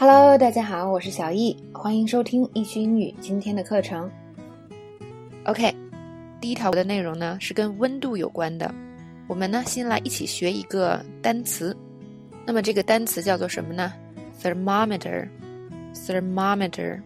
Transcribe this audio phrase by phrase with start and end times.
[0.00, 4.08] Hello，大家好，我是小易，欢迎收听易趣英语今天的课程。
[5.42, 5.74] OK，
[6.40, 8.72] 第一条的内容呢是跟温度有关的，
[9.26, 11.76] 我们呢先来一起学一个单词。
[12.46, 13.92] 那么这个单词叫做什么呢
[14.40, 17.00] ？thermometer，thermometer，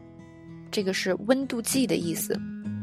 [0.70, 2.38] 这个是温度计的意思，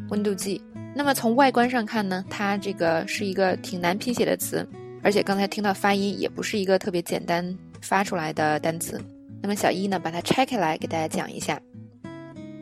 [0.09, 0.59] 温度计。
[0.95, 4.67] 那么从外观上看呢，它这个是一个挺难拼写的词，
[5.03, 8.99] 而且刚才听到发音也不是一个特别简单发出来的单词。
[9.41, 11.59] 那么小一呢，把它拆开来给大家讲一下。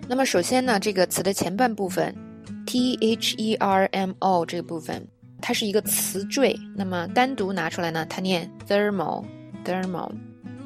[0.08, 2.16] 那么首先呢，这个词的前半部分
[2.66, 5.06] ，t h e r m o 这个部分，
[5.42, 6.56] 它是一个词缀。
[6.76, 10.10] 那么单独拿出来呢，它念 thermal，thermal。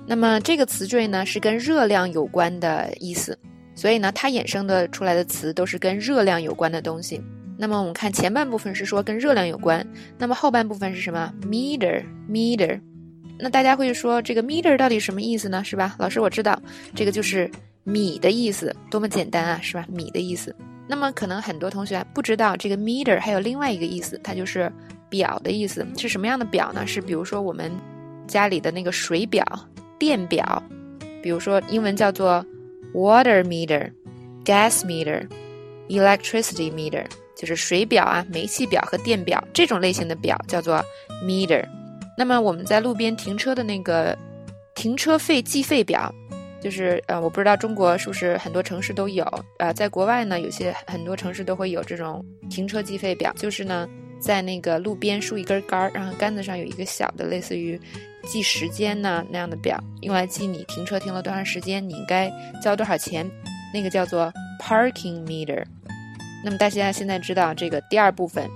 [0.05, 3.37] 那么这个词缀呢，是跟热量有关的意思，
[3.73, 7.19] 所以呢，它衍生的出来的词都是跟热量有关的东西。
[7.57, 12.79] 那么我们看前半部分是说跟热量有关，那么后半部分是什么？meter，meter。
[13.41, 15.63] 那大家会说这个 meter 到底什么意思呢？
[15.63, 15.95] 是吧？
[15.97, 16.61] 老师我知道，
[16.93, 17.49] 这个就是
[17.83, 19.83] 米的意思，多么简单啊，是吧？
[19.89, 20.55] 米的意思。
[20.87, 24.71] 那么可能很多同学不知道，这个 meter 还有另外一个意思，它就是
[25.09, 25.85] 表的意思。
[25.97, 26.85] 是什么样的表呢？
[26.85, 27.71] 是比如说我们
[28.27, 29.43] 家里的那个水表、
[29.97, 30.61] 电表，
[31.23, 32.45] 比如说英文叫做
[32.93, 33.91] water meter、
[34.45, 35.27] gas meter、
[35.89, 40.83] electricity meter，就是水表啊、煤气表和电表这种类型的表叫做
[41.25, 41.65] meter。
[42.21, 44.15] 那么我们在路边停车的那个
[44.75, 46.13] 停车费计费表，
[46.61, 49.25] 就是呃，我不知道中国是不是很多城市都有，
[49.57, 57.81] 呃，在国外呢，有些很多城市都会有这种停车计费表，就是呢，在那个路边竖一根杆儿，然后杆子上有一个小的类似于
[58.27, 63.27] 计时间呢那样的表，用来记你停车停了多长时间，你应该交多少钱，
[63.73, 64.31] 那个叫做
[64.61, 65.63] parking meter。
[66.45, 68.47] 那么大家现在知道这个第二部分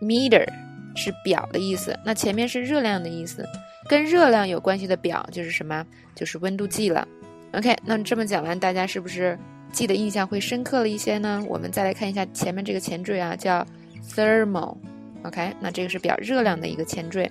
[0.00, 0.48] meter。
[0.94, 3.46] 是表的意思，那前面是热量的意思，
[3.88, 5.84] 跟热量有关系的表就是什么？
[6.14, 7.06] 就是温度计了。
[7.52, 9.38] OK，那这么讲完，大家是不是
[9.72, 11.42] 记得印象会深刻了一些呢？
[11.48, 13.66] 我们再来看一下前面这个前缀啊，叫
[14.08, 14.76] thermal。
[15.24, 17.30] OK，那这个是表热量的一个前缀。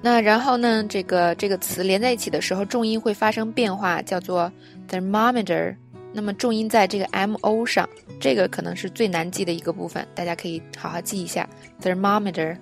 [0.00, 4.50] 那然后呢，这个这个词连在一起的时候，重音会发生变化，叫做
[4.88, 5.76] thermometer。
[6.12, 7.88] 那么重音在这个 m o 上，
[8.20, 11.48] 这个可能是最难记的一个部分，大家可以好好记一下
[11.80, 12.56] thermometer。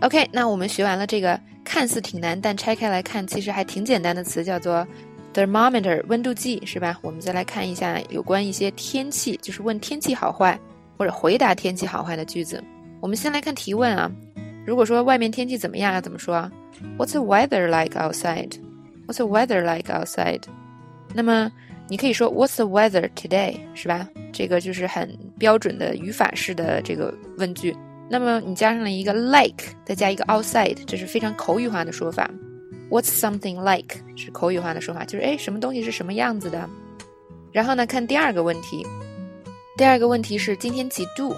[0.00, 4.86] OK，那我们学完了这个看似挺难，但拆开来看其实还挺简单的词，叫做
[5.34, 6.96] thermometer 温度计，是吧？
[7.02, 10.58] 我们再来看一下有关一些天气，就是问天气好坏
[10.96, 12.62] 或者回答天气好坏的句子。
[13.00, 14.08] 我们先来看提问啊，
[14.64, 16.48] 如果说外面天气怎么样要怎么说
[16.96, 20.42] ？What's the weather like outside？What's the weather like outside？
[21.12, 21.50] 那么
[21.88, 23.56] 你可以说 What's the weather today？
[23.74, 24.08] 是吧？
[24.32, 27.76] 这个就是很标准的语法式的这个问句。
[28.09, 32.29] 那么你加上了一个 like，再加一个 outside，这是非常口语化的说法。
[32.89, 36.69] What's something like 是口语化的说法，就是哎，什么东西是什么样子的。
[37.51, 38.85] 然后呢，看第二个问题，
[39.77, 41.35] 第二个问题是今天几度？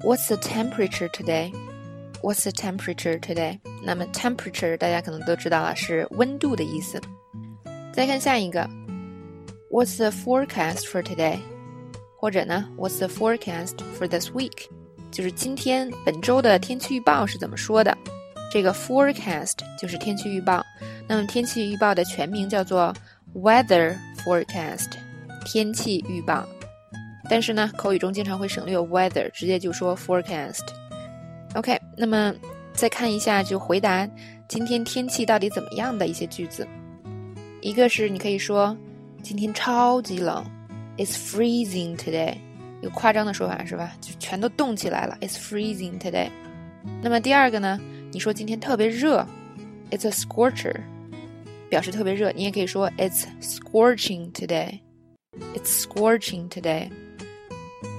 [0.00, 3.58] What's the temperature today？What's the temperature today？
[3.84, 7.00] 那么 temperature 大家可能都知道了，是温度的意思。
[7.92, 8.68] 再看下一个，
[9.70, 11.38] What's the forecast for today？
[12.18, 14.68] 或者呢，What's the forecast for this week？
[15.11, 17.97] 就是今天本周的天气预报是怎么说的？
[18.51, 20.65] 这个 forecast 就是天气预报。
[21.07, 22.93] 那么天气预报的全名叫做
[23.33, 24.89] weather forecast，
[25.45, 26.47] 天气预报。
[27.29, 30.63] 但是呢，口语中经常会省略 weather，直接就说 forecast。
[31.55, 32.33] OK，那么
[32.73, 34.07] 再看一下，就回答
[34.47, 36.65] 今天天气到底怎么样的一些句子。
[37.61, 38.77] 一个是你可以说
[39.21, 40.45] 今天超级冷
[40.97, 42.37] ，It's freezing today。
[42.81, 43.91] 有夸张的说法是吧？
[43.99, 45.17] 就全都冻起来了。
[45.21, 46.29] It's freezing today。
[47.01, 47.79] 那么第二个呢？
[48.11, 49.25] 你说今天特别热
[49.91, 50.75] ，It's a scorcher，
[51.69, 52.31] 表示特别热。
[52.31, 54.79] 你也可以说 It's scorching today。
[55.55, 56.89] It's scorching today。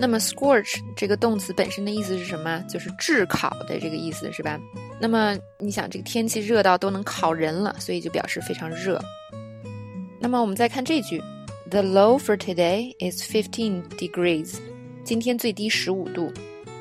[0.00, 2.64] 那么 scorch 这个动词本身的意思是什么？
[2.68, 4.58] 就是炙烤的这个意思是吧？
[5.00, 9.00] 那么你想这个天气热到都能烤人了，所以就表示非常热。
[10.20, 11.22] 那么我们再看这句。
[11.69, 14.57] The low for today is fifteen degrees。
[15.03, 16.31] 今天最低十五度。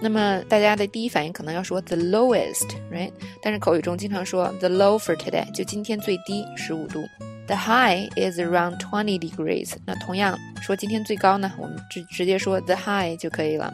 [0.01, 3.13] 那么大家的第一反应可能要说 the lowest，right？
[3.41, 7.05] 但是口语中经常说 the low for today，就今天最低十五度。
[7.47, 9.75] The high is around twenty degrees。
[9.87, 13.73] 那同样说今天最高呢，我们直直接说 the high 就可以了。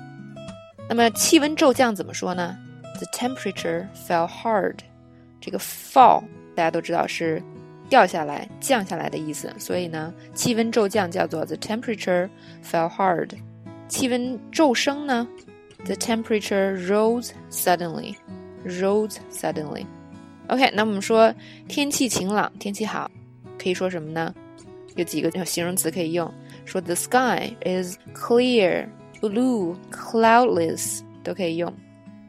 [0.88, 2.56] 那么气温骤降怎么说呢？
[2.98, 4.76] The temperature fell hard。
[5.40, 6.22] 这个 fall
[6.54, 7.42] 大家都知道是。
[7.89, 12.29] 掉下来、降下来的意思，所以呢，气温骤降叫做 the temperature
[12.63, 13.29] fell hard。
[13.87, 15.27] 气温骤升呢
[15.85, 18.15] ，the temperature rose suddenly。
[18.65, 19.85] rose suddenly。
[20.47, 21.33] OK，那我们说
[21.67, 23.11] 天气晴朗、天气好，
[23.61, 24.33] 可以说什么呢
[24.95, 26.33] 有几个形容词可以用，
[26.65, 28.87] 说 The sky is clear,
[29.21, 31.71] blue, cloudless 都可以用，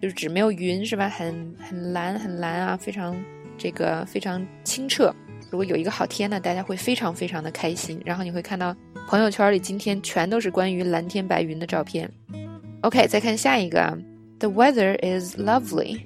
[0.02, 1.08] 就是指没有云是吧？
[1.08, 3.16] 很很蓝很蓝啊，非常
[3.56, 5.14] 这个非常清澈。
[5.54, 8.02] 如果有一个好天呢，大家会非常非常的开心。
[8.04, 8.74] 然后你会看到
[9.06, 12.10] 朋友圈里今天全都是关于蓝天白云的照片。
[12.80, 13.96] OK，再看下一个
[14.40, 16.00] ，The weather is lovely，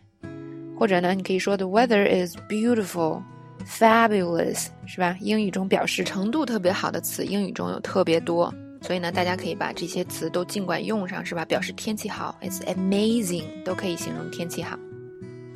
[0.79, 3.23] 或者呢，你可以说 The weather is beautiful。
[3.67, 5.17] Fabulous 是吧？
[5.19, 8.53] 英语中表示程度特别好的词，英语中有特别多，
[8.83, 11.43] 所以呢，大家可以把这些词都尽管用上，是吧？
[11.47, 14.79] 表示天气好，It's amazing，都可以形容天气好。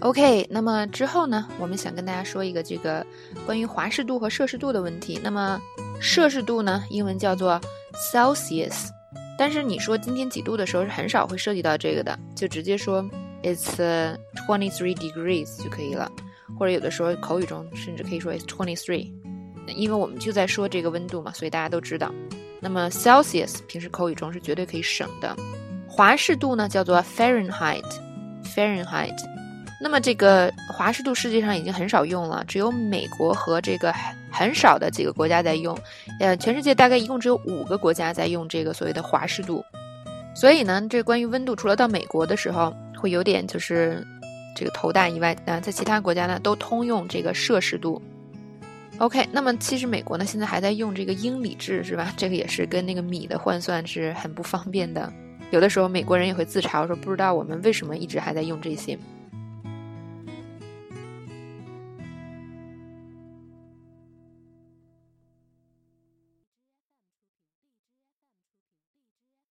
[0.03, 3.07] OK，那么之后呢，我们想跟大家说一个这个
[3.47, 5.21] 关于华氏度和摄氏度的问题。
[5.23, 5.61] 那么
[6.01, 7.61] 摄氏度呢，英文叫做
[8.13, 8.89] Celsius，
[9.39, 13.01] 但是你说今天几度的时候是很少会涉及到这个的，就直接说
[13.45, 13.77] It's
[14.49, 16.11] twenty three degrees 就可以了。
[16.59, 19.13] 或者有的时候口语中甚至可以说 It's twenty three，
[19.69, 22.13] 因为我们就在说这个温度嘛，所以大家都知道。
[22.59, 25.37] 那么 Celsius 平时口语中是绝对可以省的。
[25.87, 29.15] 华氏度呢叫做 Fahrenheit，Fahrenheit。
[29.83, 33.93] 那么这个华氏度世界上已经很少用了，只有美国和这个
[34.31, 35.77] 很少的几个国家在用。
[36.21, 39.65] 呃，全世界大概一共只有五个国家在用这个所谓的华氏度。
[40.35, 44.07] 所以呢，这关于温度，除了到美国的时候会有点就是。
[44.55, 48.01] 这个头大以外，啊，在其他国家呢都通用这个摄氏度。
[48.99, 52.13] OK，那么其实美国呢现在还在用这个英里制，是吧？
[52.19, 55.11] 这个也是跟那个米的换算是很不方便的。
[55.53, 58.97] 有的时候美国人也会自嘲说，不知道我们为什么一直还在用这些。